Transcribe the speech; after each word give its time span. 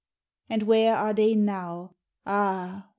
And 0.49 0.63
where 0.63 0.95
are 0.95 1.13
they 1.13 1.35
now? 1.35 1.93
Ah! 2.25 2.87